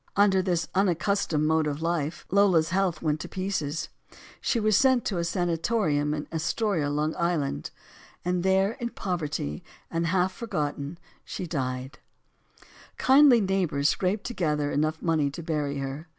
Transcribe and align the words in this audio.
Under 0.15 0.41
this 0.41 0.67
unaccustomed 0.73 1.45
mode 1.45 1.67
of 1.67 1.79
life, 1.79 2.25
Lola's 2.31 2.69
health 2.69 3.03
went 3.03 3.19
to 3.19 3.29
pieces. 3.29 3.89
She 4.41 4.59
was 4.59 4.75
sent 4.75 5.05
to 5.05 5.19
a 5.19 5.23
sanitarium 5.23 6.15
in 6.15 6.25
As 6.31 6.51
toria, 6.55 6.85
L. 6.87 7.15
I. 7.15 7.61
And 8.25 8.41
there, 8.41 8.71
in 8.79 8.89
poverty 8.89 9.63
and 9.91 10.07
half 10.07 10.31
forgotten, 10.31 10.97
38 11.27 11.45
STORIES 11.45 11.45
OF 11.45 11.49
THE 11.51 11.57
SUPER 11.57 11.59
WOMEN 11.67 11.81
she 11.83 11.85
died. 11.91 11.99
Kindly 12.97 13.41
neighbors 13.41 13.89
scraped 13.89 14.23
together 14.23 14.71
enough 14.71 14.99
money 15.03 15.29
to 15.29 15.43
bury 15.43 15.77
her. 15.77 16.07